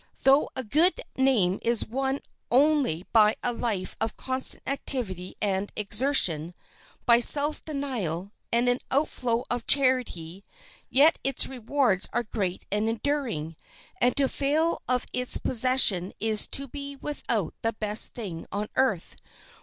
[0.23, 6.55] Though a good name is won only by a life of constant activity and exertion,
[7.05, 10.43] by self denial, and an outflow of charity,
[10.89, 13.55] yet its rewards are great and enduring,
[14.01, 19.17] and to fail of its possession is to be without the best thing on earth.